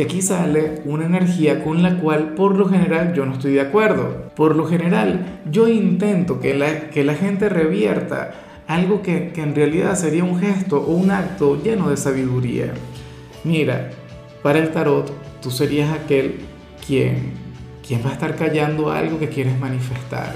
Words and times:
que 0.00 0.04
aquí 0.06 0.22
sale 0.22 0.80
una 0.86 1.04
energía 1.04 1.62
con 1.62 1.82
la 1.82 1.98
cual 1.98 2.32
por 2.32 2.56
lo 2.56 2.66
general 2.66 3.12
yo 3.12 3.26
no 3.26 3.34
estoy 3.34 3.52
de 3.52 3.60
acuerdo. 3.60 4.30
Por 4.34 4.56
lo 4.56 4.64
general 4.64 5.42
yo 5.50 5.68
intento 5.68 6.40
que 6.40 6.54
la, 6.54 6.88
que 6.88 7.04
la 7.04 7.12
gente 7.12 7.50
revierta 7.50 8.30
algo 8.66 9.02
que, 9.02 9.30
que 9.34 9.42
en 9.42 9.54
realidad 9.54 9.96
sería 9.96 10.24
un 10.24 10.40
gesto 10.40 10.80
o 10.80 10.94
un 10.94 11.10
acto 11.10 11.62
lleno 11.62 11.90
de 11.90 11.98
sabiduría. 11.98 12.72
Mira, 13.44 13.90
para 14.42 14.60
el 14.60 14.70
tarot 14.70 15.12
tú 15.42 15.50
serías 15.50 15.92
aquel 15.92 16.46
quien, 16.86 17.34
quien 17.86 18.02
va 18.02 18.08
a 18.08 18.14
estar 18.14 18.36
callando 18.36 18.90
algo 18.90 19.18
que 19.18 19.28
quieres 19.28 19.60
manifestar. 19.60 20.32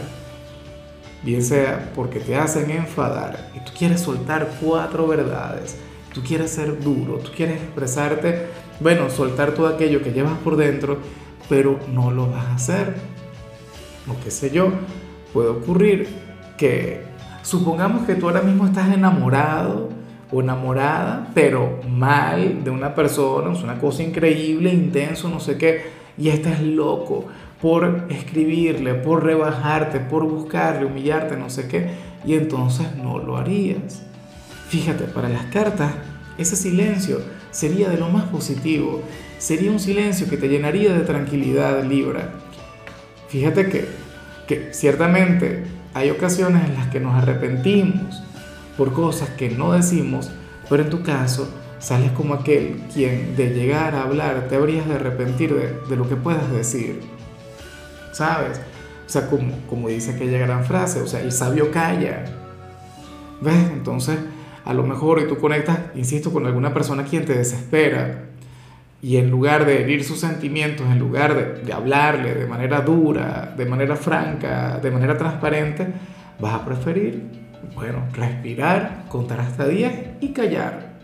Bien 1.23 1.43
sea 1.43 1.91
porque 1.95 2.21
te 2.21 2.37
hacen 2.37 2.71
enfadar 2.71 3.51
y 3.57 3.61
tú 3.61 3.73
quieres 3.75 4.03
soltar 4.03 4.47
cuatro 4.61 5.07
verdades 5.07 5.79
tú 6.15 6.23
quieres 6.23 6.53
ser 6.53 6.81
duro, 6.81 7.19
tú 7.19 7.33
quieres 7.37 7.61
expresarte, 7.61 8.47
bueno, 8.81 9.11
soltar 9.11 9.53
todo 9.53 9.69
aquello 9.69 10.03
que 10.03 10.13
llevas 10.13 10.39
por 10.39 10.57
dentro, 10.57 10.99
pero 11.49 11.79
no 11.93 12.11
lo 12.11 12.31
vas 12.31 12.47
a 12.47 12.55
hacer. 12.55 12.95
O 14.09 14.23
qué 14.23 14.31
sé 14.31 14.51
yo, 14.51 14.71
puede 15.33 15.49
ocurrir 15.49 16.09
que 16.57 17.03
supongamos 17.43 18.07
que 18.07 18.15
tú 18.15 18.27
ahora 18.27 18.43
mismo 18.43 18.67
estás 18.67 18.93
enamorado 18.93 19.91
o 20.31 20.41
enamorada, 20.41 21.29
pero 21.35 21.81
mal 21.89 22.65
de 22.65 22.71
una 22.71 22.95
persona, 22.95 23.53
es 23.53 23.63
una 23.63 23.79
cosa 23.79 24.03
increíble, 24.03 24.73
intenso, 24.73 25.29
no 25.29 25.41
sé 25.41 25.57
qué, 25.57 25.83
y 26.19 26.29
estás 26.29 26.61
loco 26.61 27.27
por 27.61 28.07
escribirle, 28.11 28.95
por 28.95 29.25
rebajarte, 29.25 30.01
por 30.01 30.25
buscarle, 30.25 30.87
humillarte, 30.87 31.37
no 31.37 31.49
sé 31.49 31.69
qué, 31.69 31.91
y 32.27 32.35
entonces 32.35 32.95
no 32.97 33.19
lo 33.19 33.37
harías. 33.37 34.03
Fíjate, 34.69 35.05
para 35.05 35.29
las 35.29 35.45
cartas, 35.47 35.93
ese 36.39 36.57
silencio 36.57 37.21
sería 37.51 37.89
de 37.89 37.99
lo 37.99 38.09
más 38.09 38.25
positivo. 38.25 39.03
Sería 39.39 39.71
un 39.71 39.81
silencio 39.81 40.29
que 40.29 40.37
te 40.37 40.49
llenaría 40.49 40.93
de 40.93 41.01
tranquilidad, 41.01 41.85
Libra. 41.85 42.33
Fíjate 43.29 43.69
que, 43.69 43.87
que 44.47 44.73
ciertamente 44.73 45.65
hay 45.93 46.11
ocasiones 46.11 46.69
en 46.69 46.75
las 46.75 46.89
que 46.89 47.01
nos 47.01 47.15
arrepentimos 47.15 48.23
por 48.77 48.93
cosas 48.93 49.31
que 49.31 49.51
no 49.51 49.73
decimos, 49.73 50.31
pero 50.69 50.83
en 50.83 50.91
tu 50.91 51.03
caso 51.03 51.49
sales 51.79 52.13
como 52.13 52.35
aquel 52.35 52.83
quien 52.93 53.37
de 53.37 53.51
llegar 53.51 53.95
a 53.95 54.03
hablar 54.03 54.49
te 54.49 54.57
habrías 54.57 54.89
de 54.89 54.95
arrepentir 54.95 55.55
de, 55.89 55.97
lo 55.97 56.09
que 56.09 56.17
puedas 56.17 56.51
decir. 56.51 57.01
¿Sabes? 58.13 58.61
O 59.07 59.09
sea, 59.09 59.29
como, 59.29 59.53
como 59.69 59.89
dice 59.89 60.13
aquella 60.13 60.39
gran 60.39 60.65
frase, 60.65 61.01
o 61.01 61.07
sea, 61.07 61.21
el 61.21 61.31
sabio 61.31 61.71
calla. 61.71 62.25
¿Ves? 63.41 63.71
Entonces 63.73 64.19
a 64.65 64.75
lo 64.75 64.83
mejor 64.83 65.21
y 65.21 65.29
tú 65.29 65.39
conectas, 65.39 65.79
insisto, 65.95 66.33
con 66.33 66.47
alguna 66.47 66.73
persona 66.73 67.05
quien 67.05 67.25
te 67.25 67.37
desespera 67.37 68.25
y 69.05 69.19
en 69.19 69.31
lugar 69.31 69.67
de 69.67 69.83
herir 69.83 70.03
sus 70.03 70.19
sentimientos, 70.19 70.87
en 70.87 70.99
lugar 70.99 71.63
de, 71.63 71.73
hablarle 71.75 72.35
de 72.35 72.47
manera 72.47 72.81
dura, 72.81 73.53
de 73.55 73.67
manera 73.67 73.97
franca, 73.97 74.79
de 74.83 74.91
manera 74.91 75.19
transparente, 75.19 75.87
vas 76.41 76.55
a 76.55 76.65
preferir, 76.65 77.23
bueno, 77.75 77.99
respirar, 78.15 79.05
contar 79.11 79.41
hasta 79.41 79.69
10 79.69 79.93
y 80.23 80.29
callar. 80.29 80.95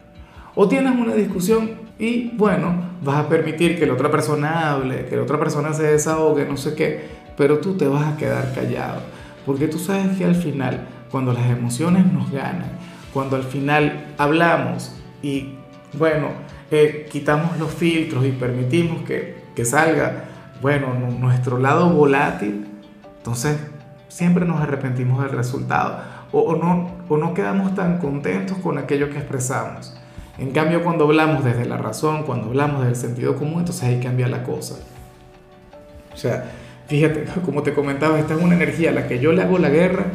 O 0.54 0.66
tienes 0.66 0.92
una 0.98 1.14
discusión 1.14 1.72
y, 1.98 2.30
bueno, 2.38 2.74
vas 3.04 3.16
a 3.16 3.28
permitir 3.28 3.78
que 3.78 3.84
la 3.84 3.92
otra 3.92 4.10
persona 4.10 4.70
hable, 4.70 5.04
que 5.04 5.16
la 5.16 5.22
otra 5.22 5.38
persona 5.38 5.74
se 5.74 5.82
desahogue, 5.82 6.46
no 6.46 6.56
sé 6.56 6.74
qué, 6.74 7.04
pero 7.36 7.58
tú 7.58 7.76
te 7.76 7.86
vas 7.86 8.14
a 8.14 8.16
quedar 8.16 8.54
callado. 8.54 9.02
Porque 9.44 9.68
tú 9.68 9.78
sabes 9.78 10.16
que 10.16 10.24
al 10.24 10.36
final, 10.36 10.86
cuando 11.10 11.34
las 11.34 11.50
emociones 11.50 12.10
nos 12.10 12.30
ganan, 12.32 12.70
cuando 13.12 13.36
al 13.36 13.44
final 13.44 14.14
hablamos 14.18 14.94
y, 15.22 15.54
bueno, 15.94 16.28
eh, 16.70 17.08
quitamos 17.10 17.58
los 17.58 17.72
filtros 17.72 18.24
y 18.24 18.30
permitimos 18.30 19.02
que, 19.02 19.42
que 19.54 19.64
salga, 19.64 20.24
bueno, 20.62 20.94
nuestro 20.94 21.58
lado 21.58 21.90
volátil, 21.90 22.66
entonces 23.18 23.58
siempre 24.08 24.44
nos 24.44 24.60
arrepentimos 24.60 25.22
del 25.22 25.32
resultado 25.32 26.00
o, 26.32 26.40
o, 26.40 26.56
no, 26.56 26.90
o 27.08 27.16
no 27.16 27.34
quedamos 27.34 27.74
tan 27.74 27.98
contentos 27.98 28.58
con 28.58 28.78
aquello 28.78 29.10
que 29.10 29.18
expresamos. 29.18 29.96
En 30.38 30.52
cambio, 30.52 30.82
cuando 30.82 31.04
hablamos 31.04 31.44
desde 31.44 31.66
la 31.66 31.76
razón, 31.76 32.22
cuando 32.22 32.48
hablamos 32.48 32.84
del 32.84 32.96
sentido 32.96 33.36
común, 33.36 33.60
entonces 33.60 33.82
ahí 33.84 34.00
cambia 34.00 34.26
la 34.26 34.42
cosa. 34.42 34.76
O 36.14 36.16
sea, 36.16 36.50
fíjate, 36.86 37.26
como 37.44 37.62
te 37.62 37.74
comentaba, 37.74 38.18
esta 38.18 38.34
es 38.34 38.42
una 38.42 38.54
energía 38.54 38.90
a 38.90 38.92
la 38.92 39.06
que 39.06 39.18
yo 39.18 39.32
le 39.32 39.42
hago 39.42 39.58
la 39.58 39.68
guerra 39.68 40.06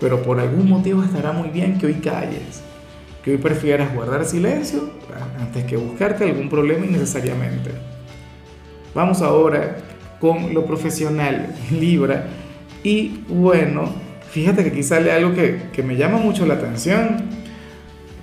pero 0.00 0.22
por 0.22 0.40
algún 0.40 0.68
motivo 0.68 1.02
estará 1.02 1.32
muy 1.32 1.50
bien 1.50 1.78
que 1.78 1.86
hoy 1.86 1.94
calles, 1.94 2.62
que 3.22 3.32
hoy 3.32 3.36
prefieras 3.36 3.94
guardar 3.94 4.24
silencio 4.24 4.90
antes 5.38 5.64
que 5.64 5.76
buscarte 5.76 6.24
algún 6.24 6.48
problema 6.48 6.86
innecesariamente. 6.86 7.70
Vamos 8.94 9.20
ahora 9.20 9.76
con 10.18 10.54
lo 10.54 10.64
profesional, 10.64 11.54
Libra, 11.70 12.26
y 12.82 13.20
bueno, 13.28 13.90
fíjate 14.30 14.64
que 14.64 14.70
aquí 14.70 14.82
sale 14.82 15.12
algo 15.12 15.34
que, 15.34 15.68
que 15.72 15.82
me 15.82 15.96
llama 15.96 16.16
mucho 16.16 16.46
la 16.46 16.54
atención, 16.54 17.18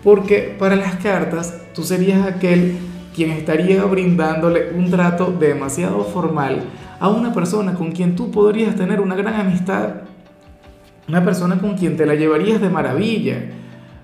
porque 0.04 0.56
para 0.58 0.76
las 0.76 0.96
cartas 0.96 1.62
tú 1.74 1.84
serías 1.84 2.26
aquel 2.26 2.78
quien 3.16 3.32
estaría 3.32 3.84
brindándole 3.84 4.72
un 4.76 4.90
trato 4.90 5.32
demasiado 5.32 6.04
formal 6.04 6.64
a 7.00 7.10
una 7.10 7.34
persona 7.34 7.74
con 7.74 7.92
quien 7.92 8.16
tú 8.16 8.32
podrías 8.32 8.76
tener 8.76 9.02
una 9.02 9.16
gran 9.16 9.34
amistad 9.36 9.90
una 11.08 11.24
persona 11.24 11.60
con 11.60 11.78
quien 11.78 11.96
te 11.98 12.06
la 12.06 12.16
llevarías 12.16 12.62
de 12.62 12.70
maravilla. 12.70 13.42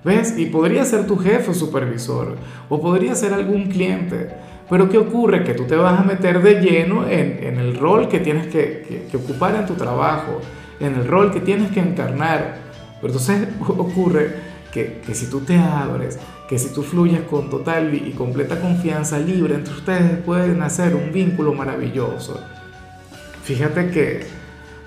¿Ves? 0.04 0.38
Y 0.38 0.48
podría 0.48 0.84
ser 0.84 1.08
tu 1.08 1.18
jefe 1.18 1.54
supervisor, 1.54 2.36
o 2.68 2.82
podría 2.82 3.16
ser 3.16 3.34
algún 3.34 3.70
cliente. 3.70 4.30
Pero 4.70 4.90
¿qué 4.90 4.98
ocurre? 4.98 5.44
Que 5.44 5.54
tú 5.54 5.64
te 5.64 5.76
vas 5.76 6.00
a 6.00 6.04
meter 6.04 6.42
de 6.42 6.56
lleno 6.56 7.08
en, 7.08 7.40
en 7.42 7.58
el 7.58 7.78
rol 7.78 8.10
que 8.10 8.20
tienes 8.20 8.48
que, 8.48 9.08
que, 9.10 9.18
ocupar 9.18 9.56
en 9.56 9.66
tu 9.66 9.76
trabajo, 9.76 10.42
en 10.80 10.96
el 10.96 11.08
rol 11.08 11.32
que 11.32 11.40
tienes 11.40 11.72
que 11.72 11.80
encarnar. 11.80 12.58
Pero 13.00 13.14
entonces 13.14 13.48
ocurre 13.68 14.36
que, 14.74 15.02
que 15.06 15.16
si 15.16 15.30
tú 15.30 15.42
te 15.42 15.58
abres, 15.58 16.20
que 16.50 16.60
si 16.60 16.74
tú 16.74 16.84
fluyes 16.84 17.22
con 17.22 17.50
total 17.50 17.94
y 17.94 18.12
completa 18.12 18.60
confianza 18.60 19.20
libre 19.20 19.56
entre 19.56 19.74
ustedes, 19.74 20.18
pueden 20.20 20.62
hacer 20.62 20.96
un 20.96 21.14
vínculo 21.14 21.54
maravilloso. 21.54 22.42
Fíjate 23.44 23.90
que 23.90 24.43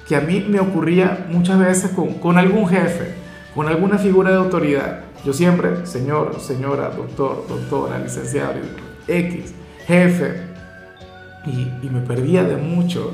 que 0.08 0.16
a 0.16 0.20
mí 0.20 0.44
me 0.48 0.60
ocurría 0.60 1.26
muchas 1.30 1.58
veces 1.58 1.90
con, 1.90 2.38
algún 2.38 2.68
jefe, 2.68 3.14
con 3.54 3.68
alguna 3.68 3.98
figura 3.98 4.30
de 4.30 4.36
autoridad. 4.36 5.00
Yo 5.24 5.32
siempre, 5.32 5.84
señor, 5.86 6.38
señora, 6.38 6.90
doctor, 6.90 7.44
doctora, 7.48 7.98
licenciado, 7.98 8.54
X, 9.08 9.52
jefe, 9.86 10.42
y, 11.46 11.88
me 11.88 12.00
perdía 12.00 12.44
de 12.44 12.56
mucho, 12.56 13.12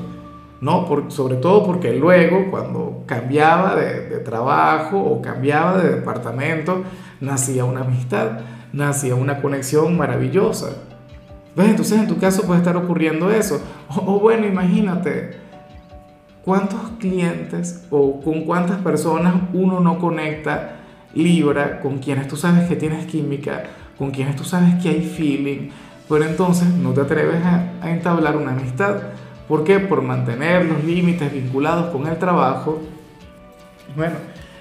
¿no? 0.60 0.86
Por, 0.86 1.10
sobre 1.10 1.36
todo 1.36 1.64
porque 1.64 1.94
luego, 1.94 2.50
cuando 2.50 3.04
cambiaba 3.06 3.74
de, 3.74 4.08
de, 4.08 4.18
trabajo 4.18 4.98
o 4.98 5.22
cambiaba 5.22 5.78
de 5.78 5.96
departamento, 5.96 6.82
nacía 7.20 7.64
una 7.64 7.82
amistad, 7.82 8.40
nacía 8.72 9.14
una 9.14 9.40
conexión 9.40 9.96
maravillosa. 9.96 10.76
¿Ves? 11.54 11.68
Entonces 11.68 11.98
en 11.98 12.06
tu 12.06 12.18
caso 12.18 12.42
puede 12.42 12.60
estar 12.60 12.76
ocurriendo 12.76 13.30
eso. 13.30 13.60
O, 13.88 14.14
o 14.14 14.20
bueno, 14.20 14.46
imagínate, 14.46 15.36
¿Cuántos 16.44 16.80
clientes 16.98 17.84
o 17.90 18.20
con 18.20 18.42
cuántas 18.42 18.78
personas 18.78 19.34
uno 19.52 19.78
no 19.78 19.98
conecta 19.98 20.78
Libra 21.14 21.80
con 21.80 21.98
quienes 21.98 22.26
tú 22.26 22.36
sabes 22.36 22.68
que 22.68 22.74
tienes 22.74 23.06
química, 23.06 23.64
con 23.96 24.10
quienes 24.10 24.34
tú 24.34 24.42
sabes 24.42 24.82
que 24.82 24.88
hay 24.88 25.02
feeling, 25.02 25.68
pero 26.08 26.24
entonces 26.24 26.66
no 26.68 26.92
te 26.92 27.02
atreves 27.02 27.44
a, 27.44 27.88
entablar 27.88 28.36
una 28.36 28.52
amistad? 28.52 28.96
¿Por 29.46 29.62
qué? 29.62 29.78
Por 29.78 30.02
mantener 30.02 30.64
los 30.64 30.82
límites 30.82 31.32
vinculados 31.32 31.92
con 31.92 32.08
el 32.08 32.16
trabajo. 32.16 32.80
Bueno, 33.94 34.16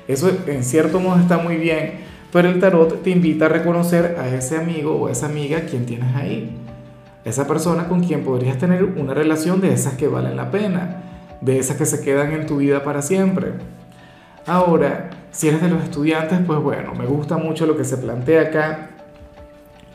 eso 0.07 0.29
en 0.45 0.63
cierto 0.63 0.99
modo 0.99 1.19
está 1.19 1.37
muy 1.37 1.55
bien, 1.55 2.01
pero 2.31 2.49
el 2.49 2.59
tarot 2.59 3.01
te 3.01 3.09
invita 3.09 3.45
a 3.45 3.49
reconocer 3.49 4.17
a 4.19 4.27
ese 4.27 4.57
amigo 4.57 4.95
o 4.97 5.09
esa 5.09 5.27
amiga 5.27 5.61
quien 5.61 5.87
tienes 5.87 6.15
ahí. 6.15 6.55
Esa 7.25 7.47
persona 7.47 7.87
con 7.87 8.03
quien 8.03 8.23
podrías 8.23 8.57
tener 8.59 8.83
una 8.83 9.15
relación 9.15 9.61
de 9.61 9.73
esas 9.73 9.93
que 9.93 10.07
valen 10.07 10.35
la 10.35 10.51
pena 10.51 11.07
de 11.41 11.59
esas 11.59 11.77
que 11.77 11.85
se 11.85 12.01
quedan 12.01 12.31
en 12.31 12.45
tu 12.45 12.57
vida 12.57 12.83
para 12.83 13.01
siempre. 13.01 13.53
Ahora, 14.45 15.09
si 15.31 15.47
eres 15.47 15.61
de 15.61 15.69
los 15.69 15.83
estudiantes, 15.83 16.39
pues 16.45 16.59
bueno, 16.59 16.93
me 16.95 17.05
gusta 17.05 17.37
mucho 17.37 17.65
lo 17.65 17.75
que 17.77 17.83
se 17.83 17.97
plantea 17.97 18.41
acá, 18.41 18.89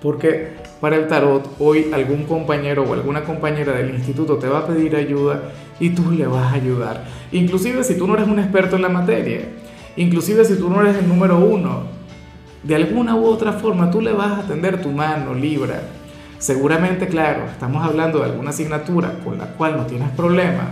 Porque 0.02 0.52
para 0.80 0.96
el 0.96 1.08
tarot 1.08 1.56
hoy 1.58 1.90
algún 1.92 2.24
compañero 2.24 2.84
o 2.84 2.92
alguna 2.92 3.24
compañera 3.24 3.72
del 3.72 3.94
instituto 3.94 4.36
te 4.36 4.46
va 4.46 4.60
a 4.60 4.66
pedir 4.66 4.94
ayuda 4.94 5.40
y 5.80 5.90
tú 5.90 6.10
le 6.10 6.26
vas 6.26 6.52
a 6.52 6.56
ayudar. 6.56 7.04
Inclusive 7.32 7.82
si 7.82 7.96
tú 7.96 8.06
no 8.06 8.14
eres 8.14 8.28
un 8.28 8.38
experto 8.38 8.76
en 8.76 8.82
la 8.82 8.88
materia, 8.88 9.40
inclusive 9.96 10.44
si 10.44 10.56
tú 10.56 10.68
no 10.68 10.80
eres 10.82 10.96
el 10.96 11.08
número 11.08 11.38
uno, 11.38 11.84
de 12.62 12.74
alguna 12.74 13.14
u 13.14 13.24
otra 13.24 13.52
forma 13.52 13.90
tú 13.90 14.00
le 14.00 14.12
vas 14.12 14.38
a 14.38 14.46
tender 14.46 14.82
tu 14.82 14.90
mano, 14.90 15.34
Libra. 15.34 15.80
Seguramente, 16.38 17.08
claro, 17.08 17.46
estamos 17.50 17.82
hablando 17.84 18.18
de 18.18 18.26
alguna 18.26 18.50
asignatura 18.50 19.14
con 19.24 19.38
la 19.38 19.46
cual 19.54 19.76
no 19.76 19.86
tienes 19.86 20.10
problemas, 20.10 20.66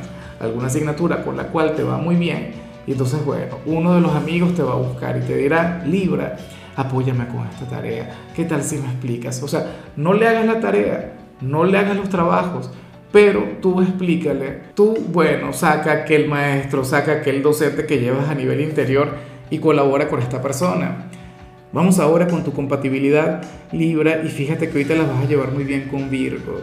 alguna 0.44 0.66
asignatura 0.66 1.22
con 1.22 1.36
la 1.36 1.48
cual 1.48 1.74
te 1.74 1.82
va 1.82 1.98
muy 1.98 2.16
bien. 2.16 2.52
Y 2.86 2.92
entonces, 2.92 3.24
bueno, 3.24 3.58
uno 3.66 3.94
de 3.94 4.00
los 4.00 4.14
amigos 4.14 4.54
te 4.54 4.62
va 4.62 4.72
a 4.72 4.76
buscar 4.76 5.16
y 5.16 5.20
te 5.20 5.36
dirá, 5.36 5.82
Libra, 5.86 6.36
apóyame 6.76 7.26
con 7.28 7.46
esta 7.46 7.66
tarea. 7.66 8.10
¿Qué 8.34 8.44
tal 8.44 8.62
si 8.62 8.76
me 8.76 8.86
explicas? 8.86 9.42
O 9.42 9.48
sea, 9.48 9.66
no 9.96 10.12
le 10.12 10.28
hagas 10.28 10.46
la 10.46 10.60
tarea, 10.60 11.14
no 11.40 11.64
le 11.64 11.78
hagas 11.78 11.96
los 11.96 12.08
trabajos, 12.08 12.70
pero 13.10 13.58
tú 13.62 13.80
explícale, 13.80 14.60
tú, 14.74 14.96
bueno, 15.12 15.52
saca 15.52 15.92
aquel 15.92 16.28
maestro, 16.28 16.84
saca 16.84 17.12
aquel 17.12 17.42
docente 17.42 17.86
que 17.86 18.00
llevas 18.00 18.28
a 18.28 18.34
nivel 18.34 18.60
interior 18.60 19.08
y 19.50 19.58
colabora 19.58 20.08
con 20.08 20.20
esta 20.20 20.42
persona. 20.42 21.08
Vamos 21.72 21.98
ahora 21.98 22.28
con 22.28 22.44
tu 22.44 22.52
compatibilidad 22.52 23.42
Libra 23.72 24.22
y 24.24 24.28
fíjate 24.28 24.68
que 24.68 24.72
ahorita 24.72 24.94
las 24.94 25.08
vas 25.08 25.24
a 25.24 25.28
llevar 25.28 25.52
muy 25.52 25.64
bien 25.64 25.88
con 25.88 26.10
Virgo. 26.10 26.60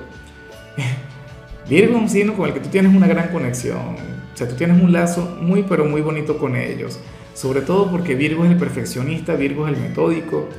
Virgo 1.71 1.95
es 1.95 2.01
un 2.01 2.09
signo 2.09 2.33
con 2.33 2.49
el 2.49 2.53
que 2.53 2.59
tú 2.59 2.67
tienes 2.67 2.93
una 2.93 3.07
gran 3.07 3.29
conexión, 3.29 3.77
o 3.77 4.37
sea, 4.37 4.45
tú 4.45 4.55
tienes 4.55 4.83
un 4.83 4.91
lazo 4.91 5.37
muy 5.39 5.63
pero 5.63 5.85
muy 5.85 6.01
bonito 6.01 6.37
con 6.37 6.57
ellos, 6.57 6.99
sobre 7.33 7.61
todo 7.61 7.89
porque 7.89 8.13
Virgo 8.13 8.43
es 8.43 8.51
el 8.51 8.57
perfeccionista, 8.57 9.35
Virgo 9.35 9.65
es 9.65 9.77
el 9.77 9.81
metódico, 9.81 10.49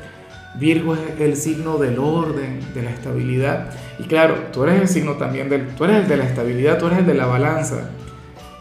Virgo 0.58 0.94
es 0.94 1.20
el 1.20 1.36
signo 1.36 1.76
del 1.76 1.98
orden, 1.98 2.60
de 2.72 2.82
la 2.82 2.92
estabilidad. 2.92 3.74
Y 3.98 4.04
claro, 4.04 4.36
tú 4.54 4.64
eres 4.64 4.80
el 4.80 4.88
signo 4.88 5.16
también 5.16 5.50
del, 5.50 5.66
tú 5.76 5.84
eres 5.84 5.96
el 5.98 6.08
de 6.08 6.16
la 6.16 6.24
estabilidad, 6.24 6.78
tú 6.78 6.86
eres 6.86 7.00
el 7.00 7.06
de 7.06 7.14
la 7.14 7.26
balanza. 7.26 7.90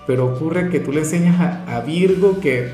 Pero 0.05 0.25
ocurre 0.25 0.67
que 0.67 0.81
tú 0.81 0.91
le 0.91 0.99
enseñas 0.99 1.39
a, 1.39 1.79
Virgo 1.79 2.41
que, 2.41 2.69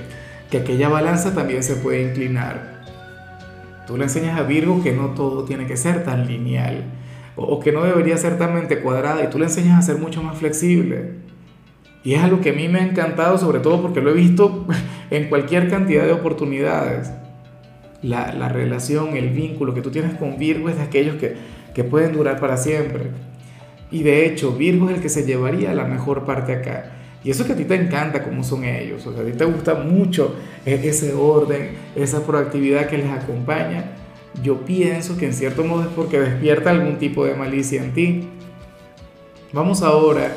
que 0.49 0.57
aquella 0.57 0.89
balanza 0.89 1.35
también 1.35 1.61
se 1.61 1.75
puede 1.75 2.01
inclinar. 2.01 2.81
Tú 3.85 3.95
le 3.95 4.05
enseñas 4.05 4.39
a 4.39 4.41
Virgo 4.41 4.81
que 4.81 4.91
no 4.91 5.09
todo 5.09 5.43
tiene 5.43 5.67
que 5.67 5.77
ser 5.77 6.03
tan 6.03 6.25
lineal 6.25 6.83
o, 7.37 7.59
que 7.59 7.71
no 7.71 7.83
debería 7.83 8.17
ser 8.17 8.37
tan 8.37 8.53
mente 8.53 8.79
cuadrada 8.81 9.23
y 9.23 9.29
tú 9.29 9.39
le 9.39 9.45
enseñas 9.45 9.79
a 9.79 9.81
ser 9.81 9.97
mucho 9.97 10.21
más 10.21 10.37
flexible. 10.37 11.11
Y 12.03 12.13
es 12.13 12.23
algo 12.23 12.41
que 12.41 12.49
a 12.49 12.53
mí 12.53 12.67
me 12.67 12.79
ha 12.79 12.83
encantado, 12.83 13.37
sobre 13.37 13.59
todo 13.59 13.81
porque 13.81 14.01
lo 14.01 14.09
he 14.09 14.13
visto 14.13 14.65
en 15.11 15.29
cualquier 15.29 15.69
cantidad 15.69 16.05
de 16.05 16.13
oportunidades 16.13 17.11
la, 18.01 18.33
la, 18.33 18.49
relación, 18.49 19.17
el 19.17 19.29
vínculo 19.29 19.73
que 19.73 19.81
tú 19.81 19.89
tienes 19.91 20.15
con 20.15 20.37
Virgo 20.37 20.69
es 20.69 20.77
de 20.77 20.83
aquellos 20.83 21.15
que, 21.15 21.35
que 21.73 21.83
pueden 21.83 22.13
durar 22.13 22.39
para 22.39 22.57
siempre. 22.57 23.11
Y 23.91 24.03
de 24.03 24.25
hecho, 24.25 24.51
Virgo 24.53 24.89
es 24.89 24.97
el 24.97 25.01
que 25.01 25.09
se 25.09 25.25
llevaría 25.25 25.73
la 25.73 25.85
mejor 25.85 26.25
parte 26.25 26.53
acá. 26.53 26.91
Y 27.23 27.31
eso 27.31 27.45
que 27.45 27.53
a 27.53 27.55
ti 27.55 27.65
te 27.65 27.75
encanta 27.75 28.23
cómo 28.23 28.43
son 28.43 28.63
ellos, 28.63 29.05
o 29.05 29.13
sea, 29.13 29.21
a 29.21 29.25
ti 29.25 29.31
te 29.31 29.45
gusta 29.45 29.75
mucho 29.75 30.35
e, 30.65 30.87
ese 30.87 31.13
orden, 31.13 31.71
esa 31.95 32.25
proactividad 32.25 32.87
que 32.87 32.99
les 32.99 33.09
acompaña. 33.09 33.91
Yo 34.43 34.65
pienso 34.65 35.17
que 35.17 35.25
en 35.25 35.33
cierto 35.33 35.63
modo 35.63 35.83
es 35.83 35.89
porque 35.89 36.19
despierta 36.19 36.69
algún 36.69 36.97
tipo 36.97 37.25
de 37.25 37.35
malicia 37.35 37.83
en 37.83 37.93
ti. 37.93 38.29
Vamos 39.51 39.81
ahora 39.81 40.35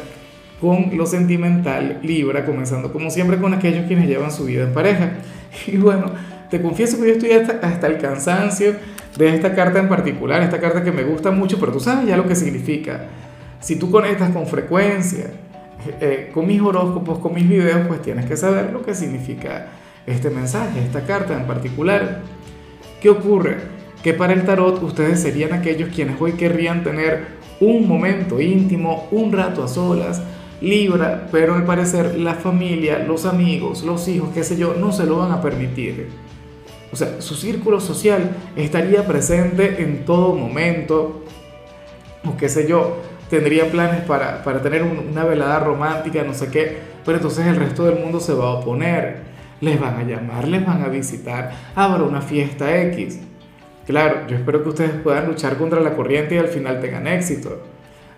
con 0.60 0.96
lo 0.96 1.06
sentimental, 1.06 2.00
Libra, 2.02 2.44
comenzando 2.44 2.92
como 2.92 3.10
siempre 3.10 3.38
con 3.38 3.54
aquellos 3.54 3.86
quienes 3.86 4.08
llevan 4.08 4.30
su 4.30 4.44
vida 4.44 4.64
en 4.64 4.72
pareja. 4.72 5.12
Y 5.66 5.76
bueno, 5.78 6.12
te 6.48 6.62
confieso 6.62 7.00
que 7.00 7.08
yo 7.08 7.12
estoy 7.14 7.32
hasta, 7.32 7.66
hasta, 7.66 7.88
el 7.88 7.98
cansancio 7.98 8.74
de 9.18 9.34
esta 9.34 9.52
carta 9.52 9.80
en 9.80 9.88
particular, 9.88 10.42
esta 10.42 10.60
carta 10.60 10.84
que 10.84 10.92
me 10.92 11.02
gusta 11.02 11.32
mucho, 11.32 11.58
pero 11.58 11.72
tú 11.72 11.80
sabes 11.80 12.06
ya 12.06 12.16
lo 12.16 12.28
que 12.28 12.36
significa. 12.36 13.06
Si 13.58 13.76
tú 13.76 13.90
conectas 13.90 14.30
con 14.30 14.46
frecuencia, 14.46 15.26
eh, 16.00 16.30
con 16.32 16.46
mis 16.46 16.60
horóscopos, 16.60 17.18
con 17.18 17.34
mis 17.34 17.48
videos, 17.48 17.86
pues 17.88 18.02
tienes 18.02 18.26
que 18.26 18.36
saber 18.36 18.72
lo 18.72 18.82
que 18.82 18.94
significa 18.94 19.66
este 20.06 20.30
mensaje, 20.30 20.80
esta 20.80 21.04
carta 21.04 21.34
en 21.34 21.46
particular. 21.46 22.20
¿Qué 23.00 23.10
ocurre? 23.10 23.79
Que 24.02 24.14
para 24.14 24.32
el 24.32 24.44
tarot 24.44 24.82
ustedes 24.82 25.20
serían 25.20 25.52
aquellos 25.52 25.90
quienes 25.94 26.20
hoy 26.20 26.32
querrían 26.32 26.82
tener 26.82 27.40
un 27.60 27.86
momento 27.86 28.40
íntimo, 28.40 29.08
un 29.10 29.32
rato 29.32 29.62
a 29.62 29.68
solas, 29.68 30.22
Libra, 30.60 31.26
pero 31.32 31.54
al 31.54 31.64
parecer 31.64 32.18
la 32.18 32.34
familia, 32.34 32.98
los 32.98 33.24
amigos, 33.24 33.82
los 33.82 34.06
hijos, 34.08 34.28
qué 34.34 34.44
sé 34.44 34.58
yo, 34.58 34.74
no 34.78 34.92
se 34.92 35.06
lo 35.06 35.16
van 35.16 35.32
a 35.32 35.40
permitir. 35.40 36.08
O 36.92 36.96
sea, 36.96 37.22
su 37.22 37.34
círculo 37.34 37.80
social 37.80 38.30
estaría 38.56 39.06
presente 39.06 39.82
en 39.82 40.04
todo 40.04 40.34
momento, 40.34 41.24
o 42.26 42.36
qué 42.36 42.50
sé 42.50 42.68
yo, 42.68 42.98
tendría 43.30 43.70
planes 43.70 44.02
para, 44.02 44.42
para 44.42 44.60
tener 44.60 44.82
una 44.82 45.24
velada 45.24 45.60
romántica, 45.60 46.22
no 46.24 46.34
sé 46.34 46.48
qué, 46.50 46.78
pero 47.06 47.16
entonces 47.16 47.46
el 47.46 47.56
resto 47.56 47.84
del 47.84 47.98
mundo 47.98 48.20
se 48.20 48.34
va 48.34 48.48
a 48.48 48.50
oponer, 48.56 49.22
les 49.62 49.80
van 49.80 49.96
a 49.96 50.02
llamar, 50.02 50.46
les 50.46 50.66
van 50.66 50.82
a 50.82 50.88
visitar, 50.88 51.52
habrá 51.74 52.02
una 52.02 52.20
fiesta 52.20 52.82
X. 52.82 53.20
Claro, 53.90 54.28
yo 54.28 54.36
espero 54.36 54.62
que 54.62 54.68
ustedes 54.68 54.92
puedan 55.02 55.26
luchar 55.26 55.56
contra 55.56 55.80
la 55.80 55.96
corriente 55.96 56.36
y 56.36 56.38
al 56.38 56.46
final 56.46 56.80
tengan 56.80 57.08
éxito. 57.08 57.60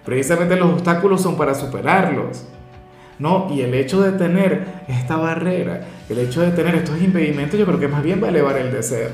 Precisamente 0.04 0.54
los 0.56 0.70
obstáculos 0.70 1.22
son 1.22 1.38
para 1.38 1.54
superarlos. 1.54 2.44
¿no? 3.18 3.48
Y 3.50 3.62
el 3.62 3.72
hecho 3.72 4.02
de 4.02 4.12
tener 4.18 4.66
esta 4.86 5.16
barrera, 5.16 5.80
el 6.10 6.18
hecho 6.18 6.42
de 6.42 6.50
tener 6.50 6.74
estos 6.74 7.00
impedimentos, 7.00 7.58
yo 7.58 7.64
creo 7.64 7.80
que 7.80 7.88
más 7.88 8.02
bien 8.02 8.22
va 8.22 8.26
a 8.26 8.30
elevar 8.30 8.58
el 8.58 8.70
deseo. 8.70 9.08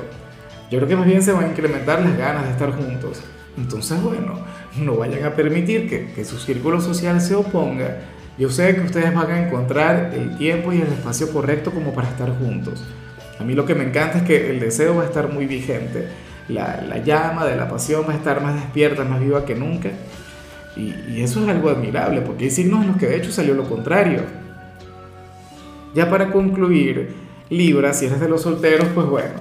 Yo 0.69 0.79
creo 0.79 0.89
que 0.89 0.97
más 0.97 1.07
bien 1.07 1.23
se 1.23 1.31
van 1.31 1.45
a 1.45 1.49
incrementar 1.49 2.01
las 2.01 2.19
ganas 2.19 2.45
de 2.47 2.51
estar 2.51 2.73
juntos. 2.73 3.23
Entonces, 3.57 4.03
bueno, 4.03 4.41
no 4.79 4.97
vayan 4.97 5.27
a 5.27 5.37
permitir 5.37 5.89
que, 5.89 6.11
que 6.13 6.25
su 6.25 6.39
círculo 6.39 6.81
social 6.81 7.21
se 7.21 7.37
oponga. 7.37 7.99
Yo 8.37 8.51
sé 8.51 8.75
que 8.75 8.81
ustedes 8.81 9.15
van 9.15 9.31
a 9.31 9.47
encontrar 9.47 10.13
el 10.13 10.37
tiempo 10.37 10.73
y 10.73 10.81
el 10.81 10.89
espacio 10.89 11.33
correcto 11.33 11.71
como 11.71 11.95
para 11.95 12.09
estar 12.09 12.37
juntos. 12.37 12.85
A 13.39 13.45
mí 13.45 13.55
lo 13.55 13.65
que 13.65 13.77
me 13.77 13.85
encanta 13.85 14.19
es 14.19 14.25
que 14.25 14.51
el 14.51 14.59
deseo 14.59 14.97
va 14.97 15.05
a 15.05 15.07
estar 15.07 15.33
muy 15.33 15.47
vigente. 15.47 16.09
La, 16.49 16.83
la 16.89 16.99
llama 16.99 17.45
de 17.45 17.57
la 17.57 17.69
pasión 17.69 18.05
va 18.09 18.13
a 18.13 18.17
estar 18.17 18.43
más 18.43 18.55
despierta, 18.55 19.05
más 19.05 19.21
viva 19.21 19.45
que 19.45 19.55
nunca. 19.55 19.91
Y, 20.79 21.21
eso 21.23 21.43
es 21.43 21.49
algo 21.49 21.71
admirable, 21.71 22.21
porque 22.21 22.45
hay 22.45 22.51
signos 22.51 22.83
en 22.83 22.89
los 22.89 22.97
que 22.97 23.07
de 23.07 23.17
hecho 23.17 23.33
salió 23.33 23.55
lo 23.55 23.69
contrario. 23.69 24.23
Ya 25.95 26.09
para 26.09 26.31
concluir, 26.31 27.15
Libra, 27.51 27.93
si 27.93 28.07
eres 28.07 28.21
de 28.21 28.29
los 28.29 28.43
solteros, 28.43 28.87
pues 28.95 29.07
bueno, 29.09 29.35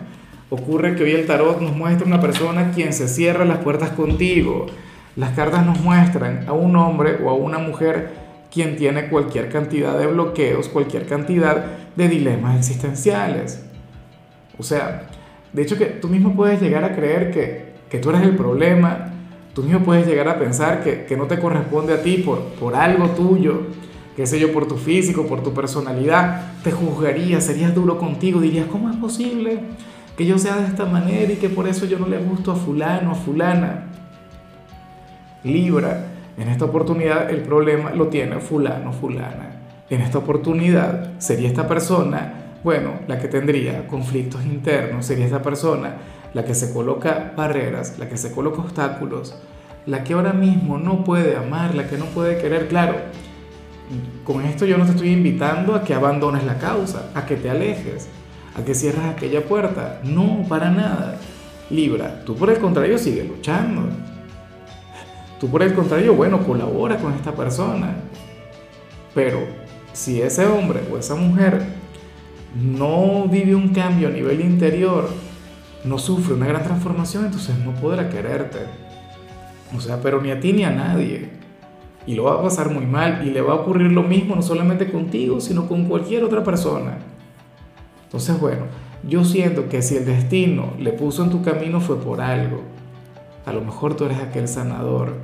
ocurre 0.50 0.96
que 0.96 1.04
hoy 1.04 1.12
el 1.12 1.28
tarot 1.28 1.62
nos 1.62 1.76
muestra 1.76 2.08
una 2.08 2.20
persona 2.20 2.72
quien 2.72 2.92
se 2.92 3.08
cierra 3.08 3.46
las 3.46 3.60
puertas 3.60 3.92
contigo. 3.92 4.66
Las 5.16 5.32
cartas 5.36 5.66
nos 5.66 5.80
muestran 5.80 6.46
a 6.48 6.54
un 6.54 6.76
hombre 6.76 7.20
o 7.24 7.30
a 7.30 7.34
una 7.34 7.60
mujer 7.60 8.12
quien 8.52 8.76
tiene 8.76 9.10
cualquier 9.10 9.50
cantidad 9.50 9.98
de 9.98 10.08
bloqueos, 10.08 10.70
cualquier 10.70 11.06
cantidad 11.06 11.66
de 11.96 12.08
dilemas 12.08 12.58
existenciales. 12.58 13.64
O 14.58 14.64
sea, 14.64 15.08
de 15.58 15.64
hecho 15.64 15.78
que 15.78 15.88
tú 15.88 16.08
mismo 16.08 16.36
puedes 16.36 16.62
llegar 16.62 16.86
a 16.86 16.96
creer 16.96 17.32
que, 17.32 17.74
que 17.90 18.00
tú 18.00 18.12
eres 18.12 18.22
el 18.22 18.38
problema 18.38 19.12
Tú 19.58 19.64
mismo 19.64 19.80
puedes 19.80 20.06
llegar 20.06 20.28
a 20.28 20.38
pensar 20.38 20.84
que, 20.84 21.06
que 21.06 21.18
no 21.18 21.26
te 21.26 21.40
corresponde 21.40 21.92
a 21.92 22.04
ti 22.04 22.18
por, 22.18 22.44
por 22.60 22.76
algo 22.76 23.08
tuyo, 23.16 23.62
qué 24.16 24.28
sé 24.28 24.40
yo, 24.40 24.54
por 24.54 24.68
tu 24.68 24.78
físico, 24.78 25.26
por 25.26 25.42
tu 25.42 25.52
personalidad. 25.52 26.52
Te 26.64 26.72
juzgarías, 26.72 27.44
serías 27.44 27.74
duro 27.74 27.98
contigo, 27.98 28.40
dirías, 28.40 28.68
¿cómo 28.68 28.88
es 28.92 28.98
posible 28.98 29.62
que 30.16 30.28
yo 30.28 30.38
sea 30.38 30.58
de 30.58 30.68
esta 30.68 30.86
manera 30.86 31.34
y 31.34 31.38
que 31.38 31.50
por 31.50 31.68
eso 31.68 31.88
yo 31.88 31.98
no 31.98 32.06
le 32.06 32.20
gusto 32.20 32.52
a 32.52 32.56
fulano, 32.56 33.10
a 33.10 33.16
fulana? 33.16 33.86
Libra, 35.44 36.06
en 36.38 36.50
esta 36.50 36.66
oportunidad 36.66 37.32
el 37.32 37.42
problema 37.42 37.90
lo 37.90 38.10
tiene 38.10 38.38
fulano, 38.38 38.94
fulana. 38.94 39.56
En 39.90 40.02
esta 40.02 40.20
oportunidad 40.20 41.14
sería 41.18 41.48
esta 41.48 41.68
persona, 41.68 42.47
bueno, 42.68 43.00
la 43.08 43.18
que 43.18 43.30
tendría 43.30 43.88
conflictos 43.88 44.44
internos, 44.44 45.06
sería 45.06 45.24
esta 45.24 45.42
persona 45.42 46.00
la 46.34 46.44
que 46.44 46.54
se 46.54 46.74
coloca 46.74 47.32
barreras, 47.34 47.98
la 47.98 48.10
que 48.10 48.18
se 48.18 48.34
coloca 48.34 48.60
obstáculos, 48.60 49.38
la 49.86 50.04
que 50.04 50.14
ahora 50.14 50.34
mismo 50.34 50.78
no 50.78 51.06
puede 51.06 51.38
amar, 51.38 51.76
la 51.76 51.88
que 51.88 51.98
no 51.98 52.04
puede 52.08 52.38
querer, 52.38 52.68
claro, 52.68 52.96
con 54.26 54.44
esto 54.44 54.66
yo 54.66 54.78
no 54.78 54.84
te 54.84 54.92
estoy 54.92 55.12
invitando 55.12 55.76
a 55.76 55.86
que 55.86 55.94
abandones 55.94 56.44
la 56.44 56.58
causa, 56.58 57.10
a 57.16 57.26
que 57.26 57.38
te 57.38 57.50
alejes, 57.50 58.10
a 58.58 58.66
que 58.66 58.76
cierres 58.76 59.06
aquella 59.06 59.46
puerta, 59.46 60.02
no, 60.04 60.44
para 60.50 60.70
nada. 60.70 61.20
Libra, 61.70 62.22
tú 62.26 62.36
por 62.36 62.50
el 62.50 62.58
contrario 62.60 62.98
sigue 62.98 63.24
luchando. 63.24 63.84
Tú 65.40 65.48
por 65.50 65.64
el 65.64 65.74
contrario, 65.74 66.16
bueno, 66.16 66.46
colabora 66.46 66.98
con 66.98 67.14
esta 67.14 67.32
persona. 67.32 67.96
Pero 69.16 69.40
si 69.94 70.22
ese 70.22 70.46
hombre 70.46 70.82
o 70.92 70.98
esa 70.98 71.16
mujer 71.16 71.77
no 72.56 73.28
vive 73.28 73.56
un 73.56 73.70
cambio 73.70 74.08
a 74.08 74.12
nivel 74.12 74.42
interior, 74.42 75.10
no 75.84 75.98
sufre 75.98 76.34
una 76.34 76.48
gran 76.48 76.64
transformación, 76.64 77.26
entonces 77.26 77.58
no 77.60 77.74
podrá 77.74 78.10
quererte. 78.10 78.60
O 79.76 79.82
sea, 79.82 80.02
pero 80.02 80.22
ni 80.22 80.32
a 80.32 80.40
ti 80.40 80.54
ni 80.54 80.64
a 80.64 80.72
nadie. 80.72 81.30
Y 82.06 82.16
lo 82.16 82.24
va 82.24 82.36
a 82.36 82.42
pasar 82.42 82.72
muy 82.72 82.86
mal 82.86 83.28
y 83.28 83.32
le 83.32 83.42
va 83.42 83.54
a 83.54 83.58
ocurrir 83.58 83.92
lo 83.92 84.04
mismo 84.04 84.36
no 84.36 84.42
solamente 84.42 84.90
contigo, 84.90 85.42
sino 85.42 85.68
con 85.68 85.86
cualquier 85.86 86.24
otra 86.24 86.44
persona. 86.44 86.98
Entonces, 88.06 88.40
bueno, 88.40 88.64
yo 89.08 89.26
siento 89.26 89.68
que 89.68 89.82
si 89.82 89.98
el 89.98 90.06
destino 90.06 90.74
le 90.80 90.94
puso 90.94 91.24
en 91.24 91.30
tu 91.30 91.42
camino 91.42 91.82
fue 91.82 92.00
por 92.00 92.22
algo. 92.22 92.62
A 93.46 93.52
lo 93.52 93.62
mejor 93.62 93.96
tú 93.96 94.06
eres 94.06 94.20
aquel 94.20 94.48
sanador. 94.48 95.18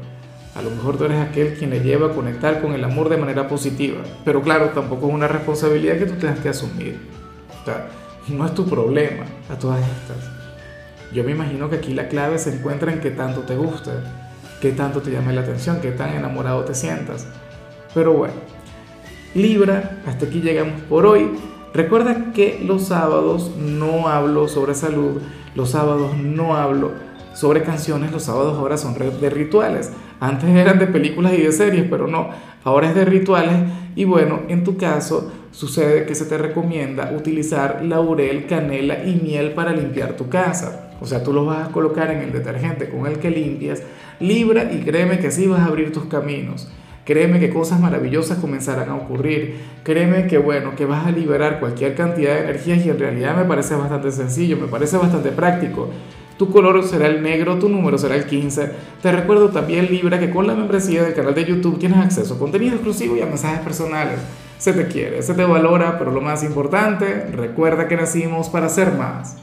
A 0.56 0.62
lo 0.62 0.70
mejor 0.70 0.98
tú 0.98 1.06
eres 1.06 1.20
aquel 1.20 1.56
quien 1.56 1.72
le 1.72 1.80
lleva 1.80 2.08
a 2.08 2.14
conectar 2.14 2.62
con 2.62 2.74
el 2.74 2.84
amor 2.84 3.10
de 3.10 3.18
manera 3.18 3.48
positiva. 3.48 4.02
Pero 4.24 4.42
claro, 4.42 4.70
tampoco 4.70 5.08
es 5.08 5.14
una 5.14 5.28
responsabilidad 5.28 5.98
que 5.98 6.06
tú 6.06 6.14
tengas 6.14 6.40
que 6.40 6.50
asumir. 6.50 7.00
O 7.62 7.66
sea, 7.66 7.88
no 8.28 8.46
es 8.46 8.54
tu 8.54 8.66
problema 8.66 9.26
a 9.50 9.58
todas 9.58 9.80
estas. 9.80 10.30
Yo 11.12 11.24
me 11.24 11.32
imagino 11.32 11.70
que 11.70 11.78
aquí 11.78 11.94
la 11.94 12.08
clave 12.08 12.38
se 12.38 12.54
encuentra 12.54 12.92
en 12.92 13.00
qué 13.00 13.12
tanto 13.12 13.42
te 13.42 13.56
gusta, 13.56 13.92
qué 14.62 14.72
tanto 14.72 15.02
te 15.02 15.12
llame 15.12 15.34
la 15.34 15.42
atención, 15.42 15.80
qué 15.82 15.92
tan 15.92 16.14
enamorado 16.14 16.64
te 16.64 16.76
sientas. 16.76 17.28
Pero 17.94 18.14
bueno, 18.14 18.36
Libra, 19.34 20.02
hasta 20.06 20.26
aquí 20.26 20.42
llegamos 20.42 20.82
por 20.84 21.06
hoy. 21.06 21.32
Recuerda 21.74 22.32
que 22.34 22.62
los 22.64 22.84
sábados 22.84 23.52
no 23.58 24.08
hablo 24.08 24.48
sobre 24.48 24.76
salud, 24.76 25.22
los 25.56 25.72
sábados 25.72 26.16
no 26.18 26.56
hablo 26.56 26.92
sobre 27.34 27.64
canciones, 27.64 28.12
los 28.12 28.24
sábados 28.24 28.58
ahora 28.58 28.78
son 28.78 28.96
de 28.96 29.30
rituales. 29.30 29.92
Antes 30.20 30.50
eran 30.50 30.80
de 30.80 30.88
películas 30.88 31.34
y 31.34 31.42
de 31.42 31.52
series, 31.52 31.86
pero 31.90 32.08
no, 32.08 32.30
ahora 32.64 32.90
es 32.90 32.96
de 32.96 33.06
rituales. 33.06 33.56
Y 33.96 34.06
bueno, 34.06 34.42
en 34.48 34.64
tu 34.64 34.78
caso 34.78 35.32
sucede 35.52 36.06
que 36.06 36.16
se 36.16 36.26
te 36.26 36.38
recomienda 36.38 37.12
utilizar 37.16 37.84
laurel, 37.84 38.48
canela 38.48 39.04
y 39.04 39.16
miel 39.16 39.52
para 39.52 39.74
limpiar 39.74 40.14
tu 40.14 40.30
casa. 40.30 40.92
O 41.02 41.06
sea, 41.06 41.24
tú 41.24 41.34
los 41.34 41.46
vas 41.46 41.68
a 41.68 41.72
colocar 41.72 42.10
en 42.12 42.20
el 42.20 42.32
detergente 42.32 42.90
con 42.90 43.06
el 43.06 43.20
que 43.20 43.30
limpias, 43.30 43.84
libra 44.20 44.72
y 44.72 44.80
créeme 44.80 45.20
que 45.20 45.28
así 45.28 45.48
vas 45.48 45.60
a 45.60 45.66
abrir 45.66 45.92
tus 45.92 46.06
caminos. 46.06 46.72
Créeme 47.06 47.42
que 47.42 47.50
cosas 47.50 47.82
maravillosas 47.82 48.38
comenzarán 48.38 48.90
a 48.90 48.96
ocurrir. 48.96 49.58
Créeme 49.84 50.28
que 50.28 50.38
bueno, 50.38 50.76
que 50.76 50.86
vas 50.86 51.06
a 51.06 51.12
liberar 51.12 51.60
cualquier 51.60 51.96
cantidad 51.96 52.36
de 52.36 52.44
energías 52.44 52.86
y 52.86 52.90
en 52.90 52.98
realidad 52.98 53.36
me 53.36 53.44
parece 53.44 53.76
bastante 53.76 54.12
sencillo, 54.12 54.56
me 54.56 54.68
parece 54.68 54.96
bastante 54.96 55.30
práctico. 55.32 55.90
Tu 56.38 56.50
color 56.52 56.84
será 56.84 57.08
el 57.08 57.22
negro, 57.22 57.60
tu 57.60 57.70
número 57.70 57.98
será 57.98 58.16
el 58.16 58.26
15. 58.26 58.72
Te 59.02 59.12
recuerdo 59.12 59.50
también, 59.50 59.88
Libra, 59.90 60.20
que 60.20 60.30
con 60.30 60.48
la 60.48 60.56
membresía 60.56 61.04
del 61.04 61.14
canal 61.14 61.36
de 61.36 61.46
YouTube 61.46 61.80
tienes 61.80 62.00
acceso 62.00 62.34
a 62.34 62.40
contenido 62.40 62.74
exclusivo 62.74 63.16
y 63.16 63.22
a 63.22 63.26
mensajes 63.26 63.60
personales. 63.60 64.20
Se 64.58 64.74
te 64.74 64.88
quiere, 64.88 65.22
se 65.22 65.34
te 65.34 65.44
valora, 65.44 66.00
pero 66.00 66.12
lo 66.12 66.22
más 66.22 66.44
importante, 66.44 67.28
recuerda 67.32 67.88
que 67.88 67.98
nacimos 67.98 68.50
para 68.50 68.70
ser 68.70 68.94
más. 68.94 69.32